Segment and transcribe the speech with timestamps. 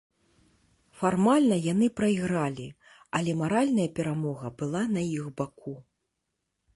[0.99, 2.65] Фармальна яны прайгралі,
[3.19, 5.75] але маральная перамога была на іх баку.